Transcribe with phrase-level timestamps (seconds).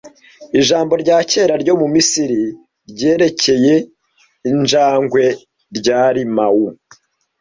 [0.59, 2.41] Ijambo rya kera ryo mu Misiri
[2.91, 3.73] ryerekeye
[4.51, 5.23] injangwe
[5.77, 6.63] ryari mau